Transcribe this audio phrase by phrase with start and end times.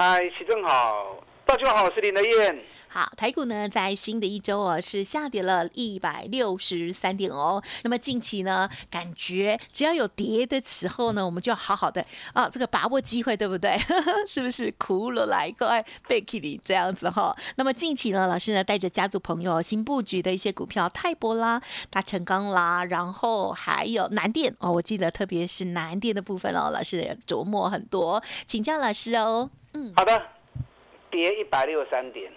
[0.00, 2.56] 嗨，齐正好，大家好，我是林德燕。
[2.86, 7.60] 好，台股呢在新的一周哦是下跌了一百六十三点哦。
[7.82, 13.76] 那么近期呢，感觉只要有跌的时候呢，我们就要好好的啊，这个把握机会，对不对？
[14.24, 14.72] 是不是？
[14.78, 17.36] 苦了来个爱贝克里这样子哈。
[17.56, 21.60] 那么近期呢，老师呢带着家族朋友新布局的一些股票，泰博啦、
[21.90, 29.50] 大成钢啦，然后还有南电哦，我记得特别是南电的部分哦，老师也琢磨很多，请教老师哦。
[29.78, 30.20] 嗯，好的，
[31.10, 32.32] 跌一百六十三点，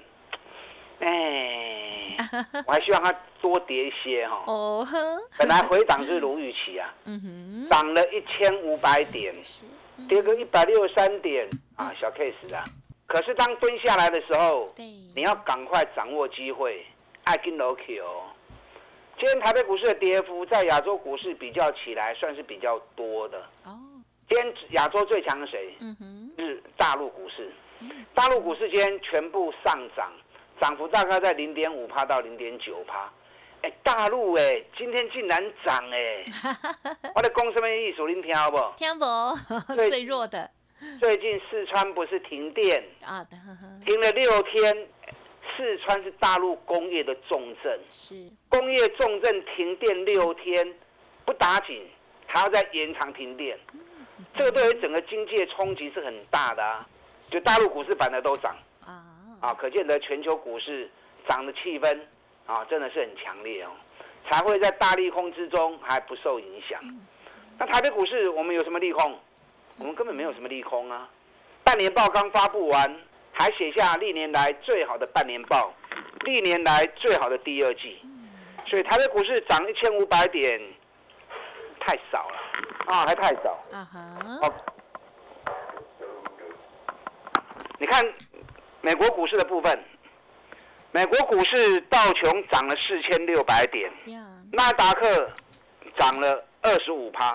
[1.00, 2.16] 哎，
[2.68, 4.44] 我还希望它多跌一些哈。
[4.46, 4.88] 哦
[5.40, 9.34] 本来回档是如预期啊， 嗯哼，涨了一千五百点，
[10.08, 12.64] 跌个一百六十三点啊，小 case 啊。
[13.08, 16.86] 可是当蹲下来的时候，你要赶快掌握机会，
[17.24, 18.04] 爱跟 low Q。
[19.18, 23.38] 今天台北股市的跌幅在亚洲股市比较起来算是比较多的。
[23.66, 23.78] 哦。
[24.30, 25.76] 今天亚洲最强的谁？
[25.82, 26.51] 嗯哼，是大陆股
[27.36, 27.52] 市。
[28.14, 30.12] 大陆股市今天全部上涨，
[30.60, 33.12] 涨幅大概在零点五帕到零点九帕。
[33.62, 36.24] 哎，大陆哎，今天竟然涨哎！
[37.16, 38.74] 我的公司们艺术，您听不？
[38.78, 39.76] 听不？
[39.90, 40.50] 最弱的。
[41.00, 43.26] 最近四川不是停电啊？
[43.86, 44.88] 停了六天。
[45.58, 48.16] 四川是大陆工业的重镇，是
[48.48, 50.74] 工业重镇停电六天，
[51.26, 51.86] 不打紧，
[52.26, 53.60] 还要再延长停电。
[54.36, 56.88] 这个对于整个经济的冲击是很大的啊！
[57.30, 58.56] 就大陆股市反而都涨
[58.86, 59.06] 啊
[59.40, 60.90] 啊，可见得全球股市
[61.28, 62.00] 涨的气氛
[62.46, 63.70] 啊，真的是很强烈哦，
[64.30, 66.82] 才会在大利空之中还不受影响。
[67.58, 69.18] 那台北股市我们有什么利空？
[69.78, 71.10] 我们根本没有什么利空啊！
[71.64, 75.74] 半年报刚发布完，还写下历年来最好的半年报，
[76.22, 78.00] 历年来最好的第二季，
[78.66, 80.62] 所以台北股市涨一千五百点。
[81.84, 82.38] 太少了
[82.94, 83.58] 啊，还太少。
[83.72, 84.54] 啊哈。
[87.82, 88.00] 你看
[88.82, 89.84] 美国股市的部分，
[90.92, 93.92] 美国股市道琼涨了四千六百点，
[94.52, 95.32] 纳达克
[95.98, 97.32] 涨了二十五趴，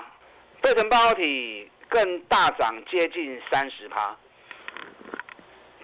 [0.62, 4.17] 费城半导体更大涨接近三十趴，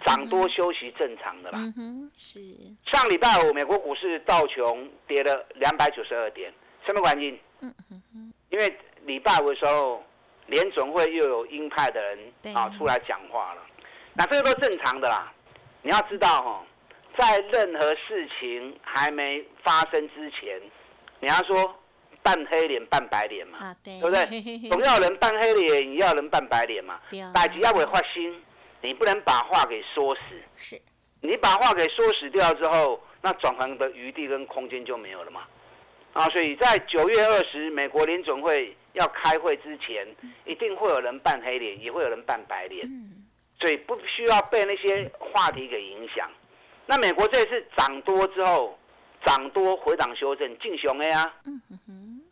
[0.07, 1.59] 涨多休息正常的啦。
[1.59, 2.39] 嗯哼，是。
[2.87, 6.55] 上礼拜五美国股市道琼跌了两百九十二点，
[6.87, 7.41] 什么原因？
[7.63, 8.33] 嗯哼。
[8.51, 10.05] 因为礼拜五的时候，
[10.47, 13.63] 联总会又有鹰派的人啊出来讲话了，
[14.15, 15.33] 那这个都正常的啦。
[15.83, 16.65] 你要知道哈，
[17.17, 20.61] 在任何事情还没发生之前，
[21.21, 21.75] 你要说
[22.23, 24.25] 半黑脸半白脸嘛，对不对？
[24.71, 27.01] 总要人半黑脸，也要人半白脸嘛。
[27.35, 28.41] 百吉要会发心，
[28.81, 30.21] 你不能把话给说死。
[30.57, 30.81] 是，
[31.21, 35.43] 你把话给说死掉之后，那转行的余地跟空间就没有了嘛。
[36.13, 40.07] 啊，所以在九月二十，美国联总会要开会之前，
[40.45, 42.87] 一定会有人扮黑脸，也会有人扮白脸，
[43.63, 46.29] 所以不需要被那些话题给影响。
[46.85, 48.77] 那美国这次涨多之后，
[49.25, 51.33] 涨多回档修正，进熊 A 啊。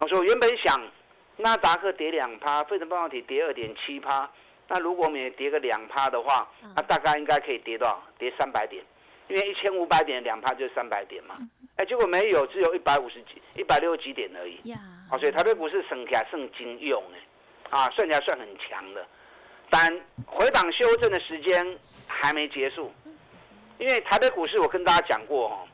[0.00, 0.76] 我说原本想，
[1.36, 4.28] 纳达克跌两趴，费城半导体跌二点七趴，
[4.66, 8.02] 那如果我们也跌个两趴的话，那大概应该可以跌多少？
[8.18, 8.84] 跌三百点，
[9.28, 11.36] 因为一千五百点两趴就是三百点嘛。
[11.76, 14.58] 哎，结果没有，只有一百五十几、一百六十几点而已。
[14.64, 14.80] 呀，
[15.12, 19.06] 啊，所以台北股市省起来算金用哎，啊，算起来算很强的。
[19.70, 22.92] 但回档修正的时间还没结束，
[23.78, 25.69] 因为台北股市我跟大家讲过哦，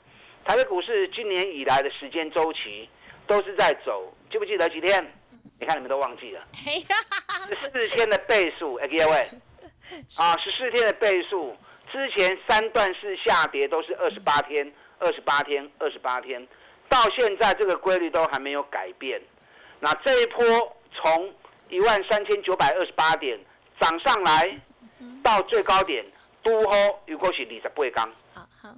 [0.45, 2.89] 台北股市今年以来的时间周期
[3.27, 5.05] 都是在走，记不记得几天？
[5.59, 6.47] 你看你们都忘记了。
[6.55, 9.31] 十四天的倍数，哎各位，
[10.19, 11.56] 啊，十四天的倍数，
[11.91, 14.73] 之前三段式下跌都是二十八天。
[14.99, 16.49] 二十八天，二十八天，
[16.88, 19.20] 到现在这个规律都还没有改变。
[19.79, 20.43] 那这一波
[20.94, 21.35] 从
[21.69, 23.38] 一万三千九百二十八点
[23.81, 24.61] 涨上来，
[25.23, 26.05] 到最高点，
[26.43, 26.76] 都好
[27.06, 28.11] 如果是二十八刚。
[28.34, 28.75] 好好。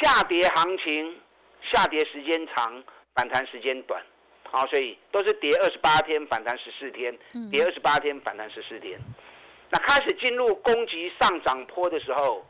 [0.00, 1.16] 下跌行情，
[1.62, 2.82] 下跌时间长，
[3.14, 4.02] 反弹时间短。
[4.50, 7.16] 好，所以都是跌二十八天，反弹十四天，
[7.50, 8.98] 跌二十八天，反弹十四天。
[9.70, 12.46] 那开始进入攻击上涨坡的时候，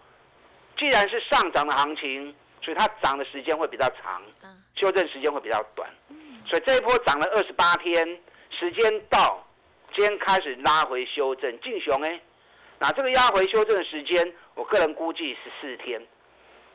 [0.76, 2.34] 既然是上涨的行情。
[2.64, 4.22] 所以它涨的时间会比较长，
[4.76, 5.90] 修正时间会比较短，
[6.46, 8.06] 所以这一波涨了二十八天，
[8.50, 9.41] 时间到，
[9.94, 12.20] 今天开始拉回修正，进熊哎，
[12.78, 16.00] 那这个压回修正的时间，我个人估计十四天。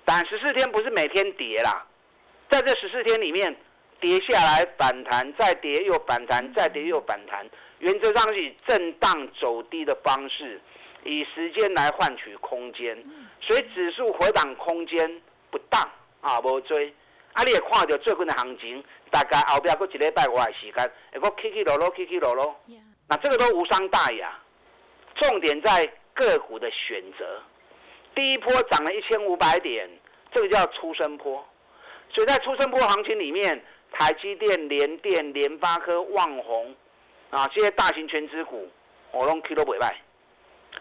[0.05, 1.85] 但十四天不是每天跌啦，
[2.49, 3.53] 在这十四天里面
[3.99, 7.45] 跌下来反弹，再跌又反弹，再跌又反弹，
[7.79, 10.61] 原则上是以震荡走低的方式，
[11.03, 12.97] 以时间来换取空间。
[13.41, 15.21] 所以指数回档空间
[15.51, 15.91] 不大
[16.21, 16.93] 啊，无追。
[17.33, 22.55] 啊，你也看到最近的行情，大概后边过一礼拜外的时间，会个起起落落，起起落落。
[23.09, 24.37] 那这个都无伤大雅，
[25.15, 27.41] 重点在个股的选择。
[28.13, 29.89] 第一波涨了一千五百点，
[30.33, 31.45] 这个叫出生坡。
[32.09, 36.75] 所以在出生坡行情里面，台积电、联电、联发科、旺宏
[37.29, 38.69] 啊这些大型全资股，
[39.11, 39.95] 我拢 K 都不卖。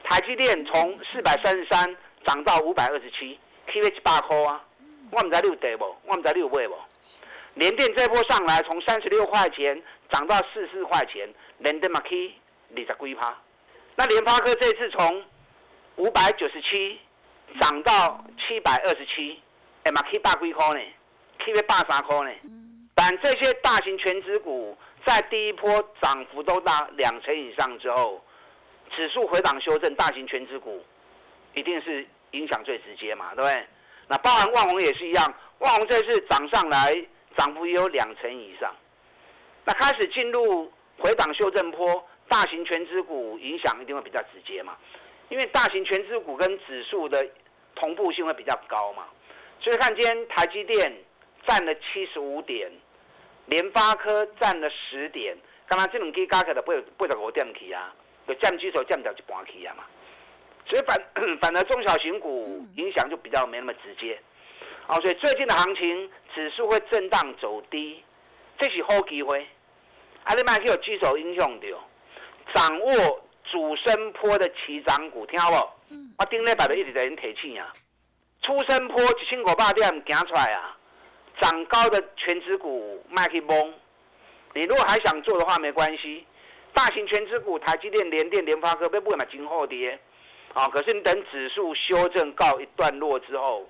[0.04, 4.64] 台积电从四百三十三涨到五百二十七，K 了一百块啊。
[5.12, 6.76] 我唔知你有得无，我唔知你有买无。
[7.54, 12.34] 联电这波上来，从三十六块钱涨到四十四块钱，联电嘛起
[12.74, 13.36] 二十几趴。
[13.94, 15.24] 那联发科这次从
[15.96, 16.98] 五百九十七
[17.60, 19.40] 涨到七百二十七，
[19.84, 20.80] 哎嘛起百几块呢？
[21.44, 22.30] 起要百三块呢？
[22.94, 24.76] 但这些大型全指股
[25.06, 25.70] 在第一波
[26.00, 28.22] 涨幅都到两成以上之后，
[28.94, 30.84] 指数回档修正，大型全指股
[31.54, 33.66] 一定是影响最直接嘛，对不对？
[34.08, 36.94] 那包含万宏也是一样，万宏这次涨上来，
[37.36, 38.74] 涨幅也有两成以上。
[39.66, 44.76] 那开始进入回档修正坡，大型全资股影响一定会比较直接嘛，
[45.28, 47.28] 因为大型全资股跟指数的
[47.74, 49.06] 同步性会比较高嘛。
[49.58, 50.92] 所以看今天台积电
[51.48, 52.70] 占了七十五点，
[53.46, 55.36] 联发科占了十点，
[55.66, 57.92] 刚刚这两支加起来不不十五点起啊，
[58.28, 59.84] 就占指数占掉一半起啊嘛。
[60.64, 60.96] 所以反
[61.42, 64.16] 反而中小型股影响就比较没那么直接，
[64.86, 68.04] 哦，所以最近的行情指数会震荡走低，
[68.58, 69.44] 这是好机会。
[70.26, 71.66] 阿你卖去有举手英雄的，
[72.52, 75.94] 掌握主升坡的起涨股，听好不？
[76.18, 77.72] 我顶礼拜就一直在人提醒啊，
[78.42, 80.76] 出升坡一千五百点行出来啊，
[81.40, 83.74] 涨高的全指股卖去崩。
[84.54, 86.26] 你如果还想做的话，没关系，
[86.74, 89.98] 大型全指股台积电、联电、联发科，被不会买今后跌。
[90.54, 90.66] 啊！
[90.68, 93.68] 可是你等指数修正告一段落之后，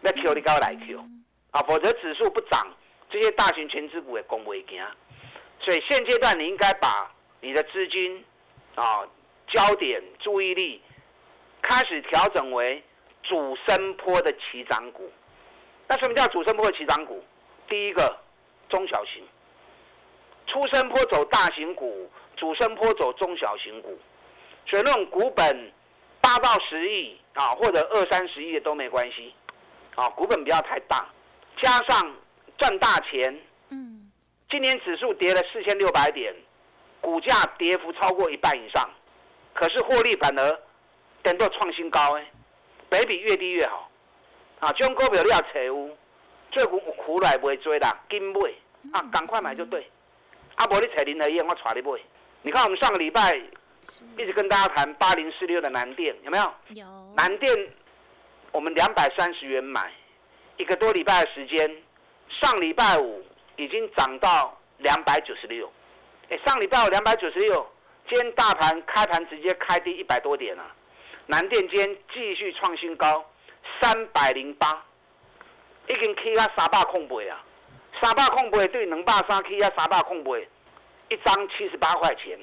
[0.00, 0.98] 那 Q 你高来 Q
[1.52, 2.66] 啊，否则指数不涨，
[3.08, 4.64] 这些大型全资股也攻不赢。
[5.60, 7.10] 所以现阶段你应该把
[7.40, 8.24] 你的资金
[8.74, 9.06] 啊
[9.46, 10.82] 焦点注意力
[11.62, 12.82] 开始调整为
[13.22, 15.12] 主升坡的起涨股。
[15.86, 17.24] 那什么叫主升坡的起涨股？
[17.68, 18.18] 第一个
[18.68, 19.22] 中小型，
[20.46, 23.98] 出升坡走大型股，主升坡走中小型股。
[24.66, 25.72] 所以那种股本。
[26.20, 29.32] 八到十亿啊，或者二三十亿的都没关系，
[29.94, 31.08] 啊，股本不要太大，
[31.56, 32.16] 加上
[32.58, 33.40] 赚大钱。
[34.48, 36.34] 嗯，今年指数跌了四千六百点，
[37.00, 38.88] 股价跌幅超过一半以上，
[39.54, 40.60] 可是获利反而
[41.22, 42.26] 等到创新高哎，
[42.88, 43.90] 北比越低越好，
[44.60, 45.96] 啊，这种股票你要找有，
[46.50, 48.40] 最苦苦来不会追啦，紧买
[48.92, 49.86] 啊，赶快买就对，
[50.54, 52.00] 啊，无你找林德燕，我带你买。
[52.42, 53.40] 你看我们上个礼拜。
[54.18, 56.52] 一直跟大家谈八零四六的南电有没有？
[56.74, 57.14] 有。
[57.16, 57.50] 南电，
[58.52, 59.90] 我们两百三十元买，
[60.58, 61.74] 一个多礼拜的时间，
[62.28, 63.24] 上礼拜五
[63.58, 65.70] 已经涨到两百九十六。
[66.30, 67.66] 哎，上礼拜有两百九十六，
[68.08, 70.64] 今天大盘开盘直接开低一百多点了。
[71.26, 73.24] 南电今天继续创新高，
[73.82, 74.84] 三百零八，
[75.88, 77.44] 已经起啊三百空倍啊，
[78.00, 80.48] 三百空倍对两百三起啊三百空倍，
[81.08, 82.38] 一张七十八块钱。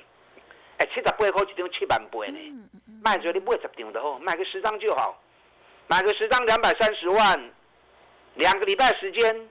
[0.77, 2.69] 哎，七十八块一张七万八呢，
[3.01, 5.17] 卖做你买十张就好，买个十张就好，
[5.87, 7.51] 买个十张两百三十万，
[8.33, 9.49] 两个礼拜时间，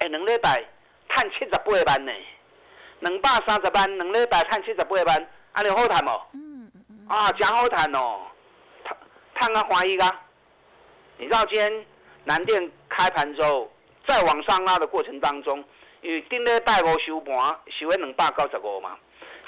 [0.00, 0.62] 哎，两礼拜
[1.08, 2.12] 赚七十八万呢，
[3.00, 6.20] 两百三十万，两礼拜赚七十八万，安尼好谈无？
[6.34, 8.20] 嗯嗯啊，真好谈哦，
[8.84, 8.96] 赚
[9.40, 10.22] 赚啊欢喜啊！
[11.18, 11.86] 你知道今天
[12.24, 13.70] 南电开盘之后，
[14.06, 15.64] 再往上拉的过程当中，
[16.02, 17.36] 因为顶礼拜五收盘
[17.68, 18.96] 收在两百九十五嘛。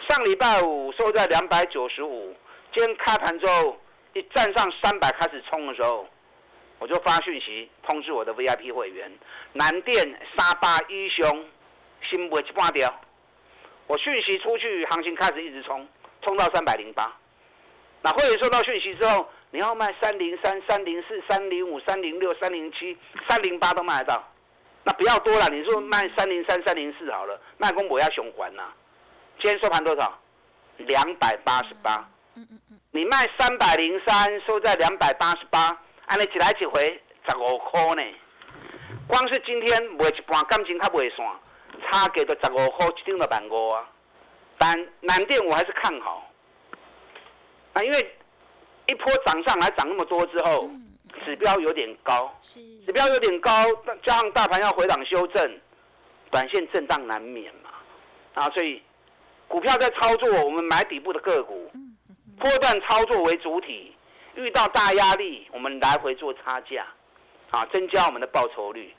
[0.09, 2.35] 上礼拜五收在两百九十五，
[2.73, 3.77] 今天开盘之后
[4.15, 6.07] 一站上三百开始冲的时候，
[6.78, 9.11] 我就发讯息通知我的 VIP 会员，
[9.52, 9.97] 南电
[10.37, 11.47] 沙巴一雄
[12.02, 12.92] 新不一半掉，
[13.87, 15.87] 我讯息出去，行情开始一直冲，
[16.23, 17.12] 冲到三百零八。
[18.02, 22.97] 那会员收到讯息之后，你要卖三零三、三零四、三零五、三零六、三零七、
[23.28, 24.32] 三零八都卖得到，
[24.85, 28.62] 那不要多了，你说卖三零三、三零四好了，那公我要循环呐。
[29.40, 30.16] 今天收盘多少？
[30.76, 32.08] 两百八十八。
[32.37, 32.80] 嗯嗯嗯。
[32.92, 35.76] 你卖三百零三，收在两百八十八，
[36.09, 38.03] 按你一来一回十五块呢。
[39.07, 41.27] 光是今天卖一半，感情较袂散，
[41.83, 43.88] 差价都十五块，一张都万五啊。
[44.57, 46.31] 但南电我还是看好，
[47.75, 48.17] 啊，因为
[48.87, 50.69] 一波涨上来涨那么多之后，
[51.25, 53.50] 指标有点高，指标有点高，
[54.03, 55.61] 加上大盘要回档修正，
[56.31, 57.71] 短线震荡难免嘛。
[58.35, 58.83] 啊，所以
[59.47, 61.71] 股票在操作，我们买底部的个股，
[62.38, 63.95] 波段操作为主体，
[64.38, 66.87] 遇到大压力，我们来回做差价，
[67.50, 68.95] 啊，增加我们的报酬率。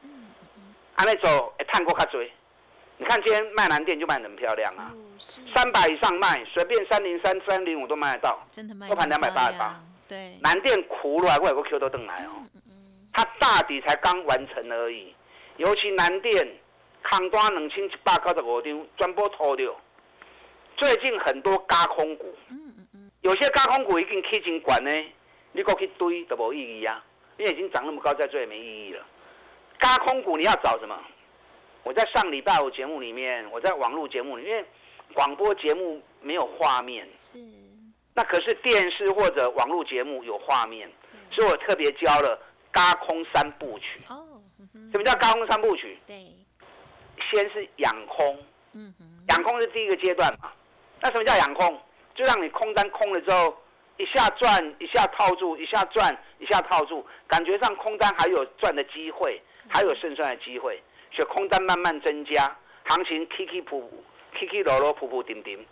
[0.96, 2.30] 啊，那走，哎，探过卡追。
[2.98, 8.90] 你看今天卖南电就卖很漂亮啊，三百以上卖，随便三零三、三零五都卖得到，真的卖。
[8.90, 10.38] 都盘两百八十八，对。
[10.42, 12.44] 南电苦了，我有个 Q 都登来哦，
[13.14, 15.16] 它大底才刚完成而已。
[15.56, 16.46] 尤其南电
[17.02, 19.74] 康端两千一百九十五张，全部拖掉。
[20.76, 22.36] 最近很多加空股，
[23.22, 24.92] 有些加空股已经起真管呢，
[25.52, 27.04] 你过去堆都无意义啊，
[27.38, 29.06] 因为已经涨那么高，再追也没意义了。
[29.82, 30.98] 加空股你要找什么？
[31.84, 34.66] 我在上礼拜五节目里面，我在网络节目里面，
[35.14, 37.40] 广播节目没有画面，是，
[38.14, 40.92] 那可是电视或者网络节目有画面，
[41.32, 42.38] 所以我特别教了
[42.72, 44.02] 嘎空三部曲。
[44.10, 44.42] 哦，
[44.92, 45.98] 什么叫嘎空三部曲？
[46.06, 46.16] 对，
[47.32, 48.38] 先是养空，
[48.74, 50.52] 嗯哼，养空是第一个阶段嘛。
[51.02, 51.82] 那什么叫养空？
[52.14, 53.58] 就让你空单空了之后，
[54.00, 60.82] 一下赚，一下套住，一下赚，一下套住，感觉上空单还有赚的机会，还有胜算的机会。
[61.12, 64.04] 所以空单慢慢增加，行情起起伏伏，
[64.40, 65.66] 起起落落，浮浮沉沉。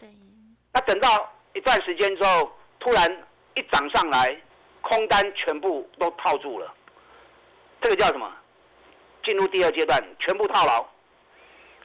[0.73, 1.07] 那等到
[1.53, 4.37] 一段时间之后，突然一涨上来，
[4.81, 6.73] 空单全部都套住了。
[7.81, 8.29] 这个叫什么？
[9.23, 10.85] 进入第二阶段，全部套牢。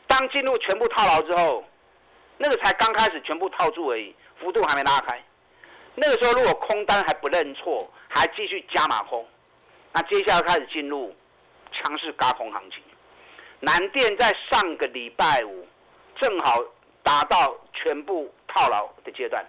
[0.08, 1.64] 当进入全部套牢之后，
[2.36, 5.22] 那个才刚开始全部套住而已，幅度还没拉开。
[5.94, 9.26] 那个时候如果空单还不认错，还继续加码空，
[9.92, 11.14] 那接下来开始进入
[11.70, 12.82] 强势嘎空行情。
[13.60, 15.66] 南电在上个礼拜五
[16.16, 16.60] 正好
[17.02, 19.44] 达到全部套牢的阶段，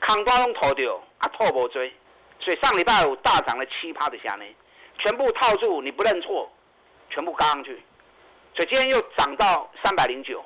[0.00, 1.92] 康巴龙投掉啊，套不追，
[2.40, 4.44] 所以上礼拜五大涨了七趴的下呢，
[4.98, 6.50] 全部套住，你不认错，
[7.10, 7.82] 全部嘎上去，
[8.54, 10.42] 所以今天又涨到三百零九，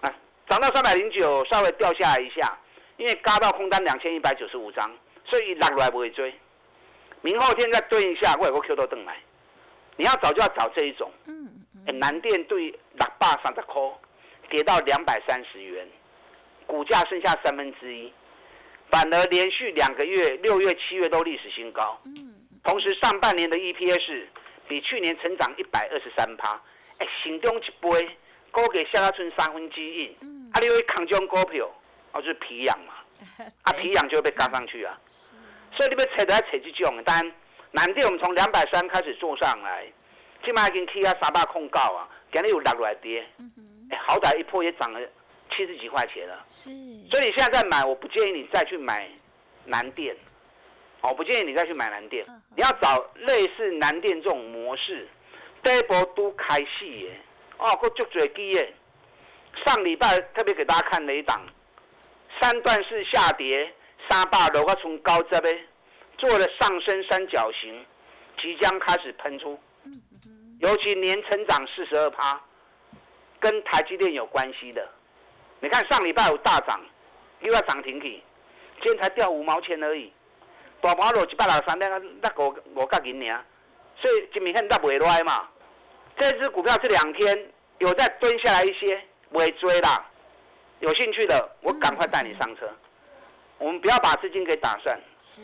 [0.00, 0.14] 啊，
[0.48, 2.58] 涨到三百零九，稍微掉下来一下，
[2.98, 6.34] 因为嘎到空单两千一百九十五张，所以拉来不会追，
[7.22, 9.16] 明后天再蹲一下，我有个 Q 头登来，
[9.96, 11.10] 你要找就要找这一种。
[11.94, 13.82] 南电对六百三十块
[14.50, 15.88] 跌到两百三十元，
[16.66, 18.12] 股价剩下三分之一，
[18.90, 21.98] 反而连续两个月六月、七月都历史新高。
[22.64, 24.26] 同时上半年的 EPS
[24.68, 26.60] 比去年成长一百二十三趴。
[26.98, 28.16] 哎，心中一杯，
[28.50, 30.14] 高给下拉村三分之一。
[30.20, 31.70] 嗯，啊，你会扛中股票，
[32.12, 32.94] 哦，就是皮痒嘛。
[33.62, 34.98] 啊，皮痒就会被嘎上去啊。
[35.74, 37.32] 所以你要扯都要扯这种，但
[37.72, 39.86] 南电我们从两百三开始做上来。
[40.44, 43.26] 起码已经起啊三百控告啊，今日又落来跌，
[43.90, 45.00] 哎，好歹一波也涨了
[45.50, 46.44] 七十几块钱了。
[46.46, 46.70] 是，
[47.10, 49.10] 所以你现在再买，我不建议你再去买
[49.64, 50.16] 南电，
[51.00, 52.24] 我不建议你再去买南电，
[52.54, 55.08] 你要找类似南电这种模式，
[55.64, 57.20] 一波都开戏耶，
[57.56, 58.74] 哦，够足嘴低耶。
[59.66, 61.44] 上礼拜特别给大家看了一档，
[62.40, 63.74] 三段式下跌，
[64.08, 65.66] 三百楼个从高这边
[66.16, 67.84] 做了上升三角形，
[68.40, 69.58] 即将开始喷出。
[70.60, 72.40] 尤其年成长四十二趴，
[73.40, 74.88] 跟台积电有关系的。
[75.60, 76.80] 你看上礼拜五大涨，
[77.40, 78.22] 又要涨停起，
[78.82, 80.12] 今天才掉五毛钱而已。
[80.80, 83.44] 大盘落一百六十三，那那五五角银呢？
[84.00, 85.48] 所以今明天它不会来嘛。
[86.18, 90.04] 这只股票这两天有在蹲下来一些，不会追啦。
[90.80, 92.68] 有兴趣的，我赶快带你上车。
[93.58, 95.00] 我们不要把资金给打散，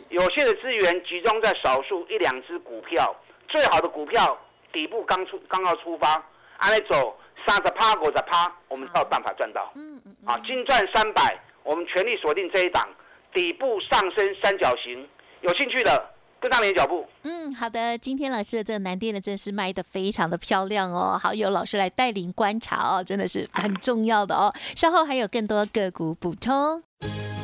[0.08, 3.14] 有限的资源集中在少数一两只股票，
[3.48, 4.38] 最好的股票。
[4.72, 6.20] 底部刚出，刚要出发，
[6.56, 9.70] 按来走三十趴、五十趴，我们才有办法赚到。
[9.76, 10.16] 嗯嗯。
[10.24, 12.88] 啊，金赚三百，我们全力锁定这一档
[13.32, 15.08] 底部上升三角形，
[15.40, 16.13] 有兴趣的
[16.44, 17.06] 跟上你的脚步。
[17.22, 17.96] 嗯，好的。
[17.96, 24.52] 今天老师的这个南电的真是卖的非常的漂亮哦，好，有老师来带领观察哦，真的是很重要的哦。
[24.76, 26.82] 稍后还有更多个股补充。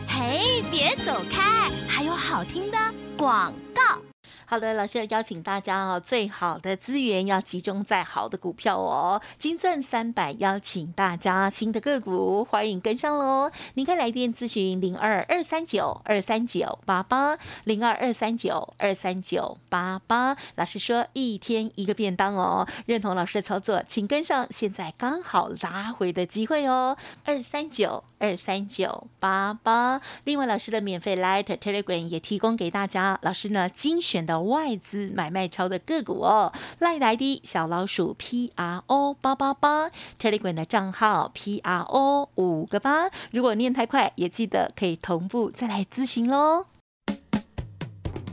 [0.06, 2.76] 嘿，别走开，还有好听的
[3.16, 4.09] 广告。
[4.50, 9.22] 好的，老师要邀请大家哦，最好的资源要集中在好的股票哦。
[9.38, 13.52] 金钻三百邀请大家新的个股，欢迎跟上喽！
[13.74, 20.36] 您可以来电咨询零二二三九二三九八八零二二三九二三九八八。
[20.56, 30.00] 老师说一天一个便当哦，认同老师的操作，请跟上，现在刚好拉回的机会哦，二三九二三九八八。
[30.24, 34.39] 另外，老师的免费 Light Telegram 也提供给大家，老师呢精选的。
[34.42, 46.66] 外资买卖超的个股哦，赖来的小老鼠 P R O 八八八，Telegram 的账号 P R O 五个八，如果念太快，也记得可以同步再来咨询喽。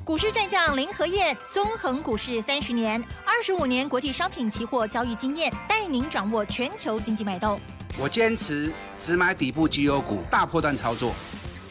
[0.04, 7.60] 股市战将林和燕，纵横股市三十年，二十五年国际商品期货交易经验，带您掌握全球经济脉动。
[8.00, 11.12] 我坚持只买底部绩优股，大波段操作。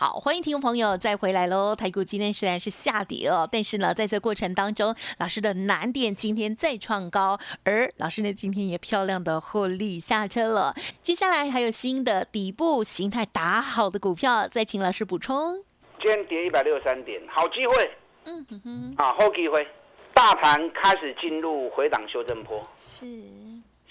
[0.00, 1.76] 好，欢迎听众朋友再回来喽。
[1.76, 10.74] 台股今天虽然是下跌哦，但是呢，在这过程当中，老师的难点今天再创高，而老师呢今天也漂亮的获利下车了。
[11.02, 15.62] 接下来还有新的底部形态打好的股票，再请老师补充。
[16.00, 17.90] 今天跌一百六十三点，好机会，
[18.24, 19.68] 嗯哼哼，啊，好机会，
[20.14, 23.04] 大盘开始进入回档修正坡，是，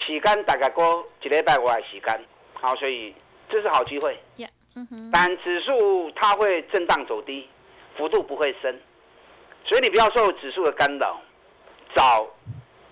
[0.00, 2.20] 时间大概过一礼拜外时间，
[2.54, 3.14] 好，所以
[3.48, 4.20] 这是好机会。
[5.12, 7.48] 但指数它会震荡走低，
[7.96, 8.80] 幅度不会深，
[9.64, 11.20] 所以你不要受指数的干扰，
[11.94, 12.26] 找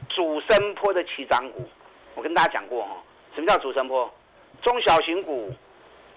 [0.08, 1.68] 主升坡的起涨股。
[2.14, 2.96] 我跟大家讲过哈，
[3.34, 4.12] 什么叫主升坡？
[4.60, 5.52] 中小型股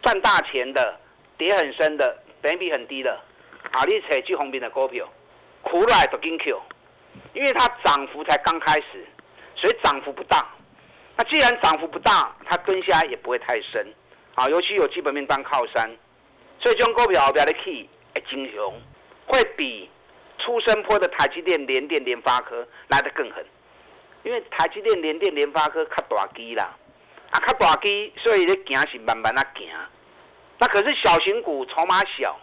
[0.02, 1.00] 赚大钱的，
[1.38, 3.20] 跌很深的，本比很低的，
[3.72, 5.08] 啊，你扯去红兵的股票，
[5.62, 6.60] 苦来不跟 Q，
[7.34, 9.06] 因为它涨幅才刚开始，
[9.56, 10.48] 所以涨幅不大。
[11.16, 13.86] 那既然涨幅不大，它蹲下来也不会太深。
[14.42, 15.88] 啊，尤其有基本面当靠山，
[16.60, 18.82] 所以这种股票后边的 key 会金雄，
[19.28, 19.88] 会比
[20.40, 23.46] 出生坡的台积电、联电、联发科来得更狠，
[24.24, 26.76] 因为台积电、联电、联发科较大机啦，
[27.30, 29.68] 啊，较大机，所以咧行是慢慢啊行。
[30.58, 32.40] 那可是小型股筹码小，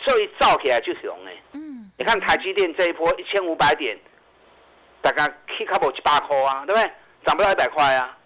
[0.00, 1.42] 所以造起来就雄诶。
[1.52, 3.98] 嗯，你看台积电这一波一千五百点，
[5.02, 6.90] 大概 K 卡无一百块啊，对不对？
[7.26, 8.16] 涨不到一百块啊。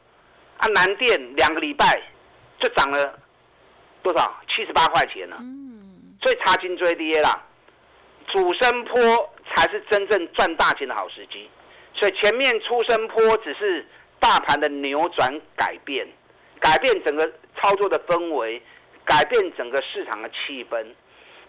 [0.59, 2.01] 啊，南电两个礼拜。
[2.59, 3.18] 就涨了
[4.03, 4.35] 多少？
[4.49, 5.37] 七十八块钱呢。
[5.40, 7.40] 嗯，所以差金追跌啦，
[8.27, 11.49] 主升坡才是真正赚大钱的好时机。
[11.94, 13.87] 所以前面出升坡只是
[14.21, 16.07] 大盘的扭转改变，
[16.61, 18.62] 改变整个操作的氛围，
[19.05, 20.87] 改变整个市场的气氛。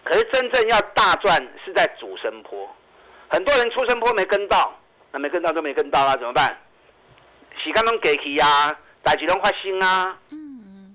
[0.04, 2.68] 可是真正要大赚是在主升坡。
[3.28, 4.80] 很多人出升坡没跟到，
[5.12, 6.58] 那没跟到就没跟到啦，怎么办？
[7.58, 10.18] 时间拢过去啊，大事拢发生啊。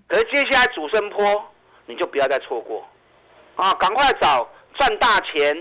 [0.07, 1.53] 可是接下来主升坡，
[1.87, 2.87] 你就不要再错过，
[3.57, 5.55] 啊，赶快找赚大钱、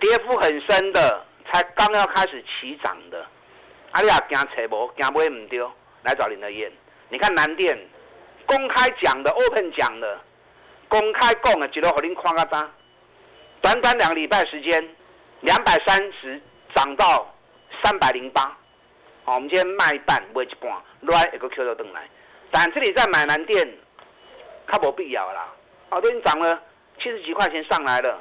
[0.00, 3.26] 跌幅很深的，才刚要开始起涨的。
[3.90, 5.70] 啊，你也惊扯无，惊买唔丢，
[6.02, 6.70] 来找林德燕。
[7.08, 7.78] 你看南电
[8.46, 10.20] 公开讲的、open 讲的、
[10.88, 12.70] 公开讲的，几多好您看个单？
[13.60, 14.96] 短短两个礼拜时间，
[15.40, 16.40] 两百三十
[16.74, 17.34] 涨到
[17.82, 18.42] 三百零八。
[19.24, 22.08] 好，我们今天卖一半，卖一半，来一个 Q 就登来。
[22.50, 23.78] 但这里在买南店，
[24.66, 25.52] 它不必要啦。
[25.88, 26.60] 好多已经涨了
[26.98, 28.18] 七十几块钱上来了，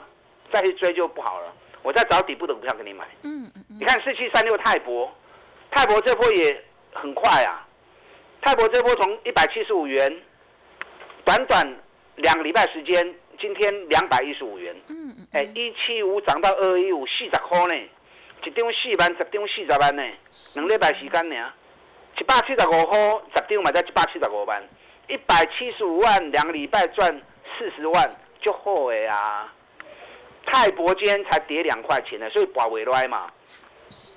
[0.51, 1.53] 再去追就不好了。
[1.81, 3.05] 我再找底部的股票给你买。
[3.23, 3.77] 嗯嗯嗯。
[3.79, 5.11] 你看四七三六泰博，
[5.71, 7.65] 泰博这波也很快啊。
[8.41, 10.21] 泰博这波从一百七十五元，
[11.23, 11.79] 短短
[12.15, 14.75] 两个礼拜时间，今天两百一十五元。
[14.87, 15.27] 嗯嗯。
[15.33, 17.75] 哎，一七五涨到二一五，四十块呢，
[18.43, 20.03] 一张四万，十张四十万呢，
[20.55, 21.53] 两礼拜时间呢。
[22.17, 24.63] 一百七十五号，十张买在一百七十五万，
[25.09, 27.21] 一百七十五万，两个礼拜赚
[27.57, 29.53] 四十万，就好诶啊！
[30.45, 33.29] 泰博间才跌两块钱呢，所以保尾来嘛。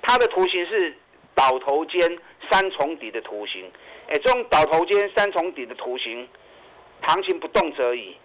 [0.01, 0.95] 它的图形是
[1.35, 2.17] 倒头尖
[2.49, 3.69] 三重底的图形，
[4.07, 6.25] 哎，这种倒头尖三重底的图形，
[7.01, 8.15] 行情不动则已，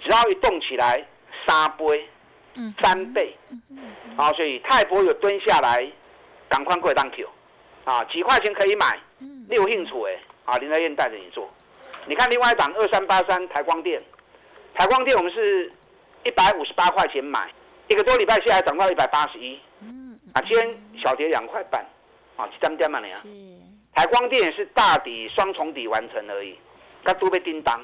[0.00, 1.04] 只要一动起来，
[1.46, 2.08] 三倍，
[2.80, 3.36] 三倍，
[4.16, 5.90] 啊，所以泰博有蹲下来，
[6.48, 7.28] 赶快过来当 Q。
[7.84, 10.18] 啊，几块钱可以买，你有兴趣哎？
[10.46, 11.48] 啊，林德燕带着你做。
[12.06, 14.02] 你看另外一档二三八三台光电，
[14.74, 15.70] 台光电我们是
[16.24, 17.50] 一百五十八块钱买，
[17.88, 19.60] 一个多礼拜下来涨到一百八十一。
[19.80, 21.84] 嗯，啊，今天小跌两块半，
[22.36, 23.18] 啊，几张点嘛你啊？
[23.18, 23.28] 是。
[23.94, 26.58] 台光电是大底双重底完成而已，
[27.04, 27.78] 它都被叮当。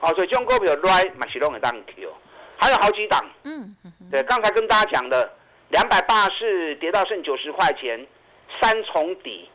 [0.00, 2.12] 哦，所以这种股票来买启动的当 Q，
[2.56, 3.24] 还有好几档。
[3.42, 3.76] 嗯。
[4.10, 5.32] 对，刚才跟大家讲的
[5.70, 8.06] 两百八是跌到剩九十块钱。
[8.60, 9.48] 三重底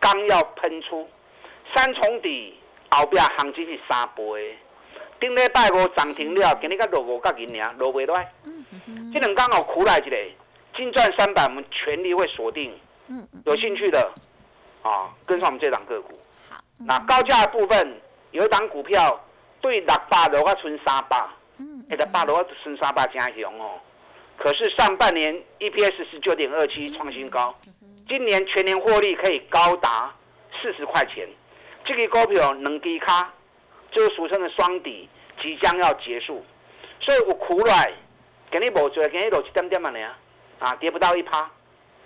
[0.00, 1.08] 刚要喷出，
[1.74, 2.58] 三重底
[2.90, 4.56] 后边行情是三倍，
[5.20, 8.32] 顶礼拜五涨停了，今日才落五角银尔，落袂落来。
[9.12, 10.16] 这两刚好苦来一个，
[10.76, 12.72] 金赚三百，我们全力会锁定。
[13.08, 14.12] 嗯有兴趣的
[14.82, 16.18] 啊，跟上我们这档个股。
[16.48, 19.20] 好，那高价的部分有一档股票
[19.60, 21.22] 对六百落啊，剩三百。
[21.58, 23.78] 嗯，那个八落啊，剩三百加雄哦。
[24.36, 27.54] 可是上半年 EPS 十九点二七创新高，
[28.08, 30.14] 今年全年获利可以高达
[30.60, 31.28] 四十块钱。
[31.84, 33.32] 这个股票能低卡，
[33.90, 35.08] 就是俗称的双底，
[35.40, 36.44] 即将要结束，
[37.00, 37.92] 所以我苦来。
[38.50, 39.98] 给你无做，给你落一点点嘛呢
[40.58, 41.50] 啊，跌不到一趴，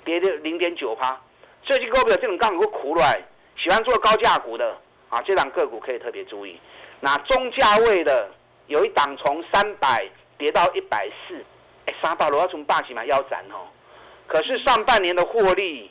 [0.05, 1.21] 跌的零点九趴。
[1.65, 3.21] 最近股票这种刚股苦来，
[3.57, 4.79] 喜欢做高价股的
[5.09, 6.61] 啊，这档个股可以特别注意。
[7.01, 8.31] 那中价位的
[8.69, 11.45] 有一档从三百跌到一百四，
[11.87, 13.67] 哎，三百罗要从霸气嘛腰斩哦。
[14.27, 15.91] 可是上半年的获利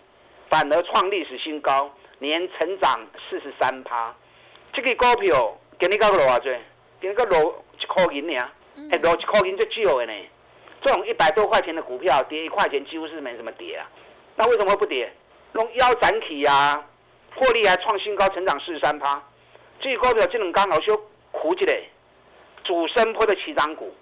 [0.49, 4.13] 反而创历史新高，年成长四十三趴。
[4.73, 6.59] 这个股票给你搞个落啊最，
[6.99, 8.37] 给你个落一块银呢，
[8.91, 10.13] 哎，落一块银最少的呢。
[10.81, 13.89] 这种一百多块钱的股票跌一块钱，几乎是没什么跌啊。
[14.35, 15.11] 那为什么会不跌？
[15.53, 16.85] 弄腰斩体呀，
[17.35, 19.23] 获利还创新高，成长四十三趴。
[19.79, 20.95] 这股票这种刚好修
[21.31, 21.81] 苦起来，
[22.63, 23.95] 主升坡的起涨股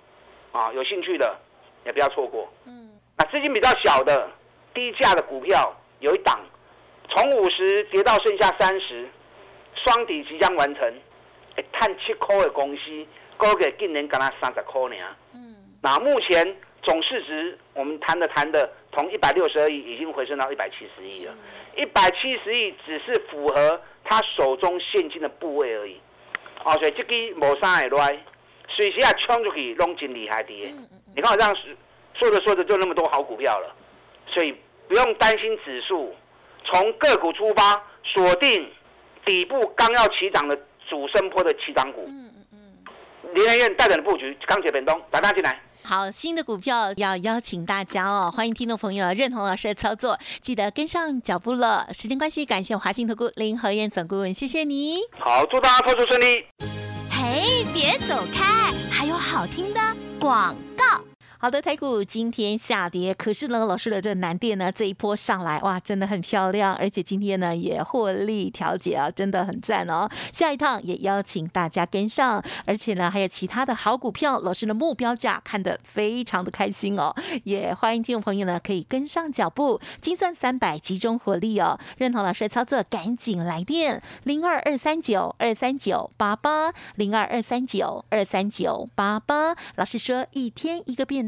[0.51, 1.39] 啊，有兴趣的
[1.85, 2.51] 也不要错过。
[2.65, 2.92] 嗯。
[3.17, 4.29] 那资金比较小的
[4.73, 6.39] 低价的股票有一档，
[7.09, 9.07] 从五十跌到剩下三十，
[9.75, 10.93] 双底即将完成。
[11.55, 13.05] 哎，碳七块的公司，
[13.37, 14.95] 高给今年干那三十块呢。
[15.33, 15.55] 嗯。
[15.81, 16.55] 那目前。
[16.85, 21.33] 总市值我们谈的谈的，从一百六十二亿已经回升到一百七十亿了。
[21.77, 25.97] 一百七十亿只是符合他手中现金的部位而已。
[26.65, 28.19] 哦，所以这个无啥会来，
[28.67, 30.75] 随时啊冲出去拢真厉害的。
[31.15, 31.55] 你看我这样
[32.13, 33.75] 说着说着就那么多好股票了，
[34.27, 34.55] 所以
[34.87, 36.13] 不用担心指数，
[36.63, 38.69] 从个股出发，锁定
[39.25, 40.55] 底部刚要起涨的
[40.87, 42.05] 主升坡的起涨股。
[42.07, 43.33] 嗯嗯嗯。
[43.33, 45.61] 林院带着的布局，钢铁本东，打大进来。
[45.85, 51.87] 好，新的股票要邀请大家哦，欢迎听众朋友认同老师的操作，记得跟上脚步了。
[51.91, 54.99] 时间关系，感谢华信投顾林和燕总顾问，谢谢你。
[55.19, 56.45] 好，祝大家投资顺利。
[57.09, 59.79] 嘿，别走开，还有好听的
[60.19, 61.01] 广告。
[61.43, 70.07] 好的，台股今天下跌，可是呢，老师的这南电呢，这一波上来哇，真的很漂亮，而且今天呢也获利调节啊，真的很赞哦。
[70.31, 91.27] 下一趟也邀请大家跟上，而且呢还有其他的好股票，老师的目标价看得非常的开心哦，也欢迎听众朋友呢可以跟上脚步，金钻三百集中火力哦，认同老师的操作，赶紧来电零二二三九二三九八八零二二三九二三九八八，老师说一天一个便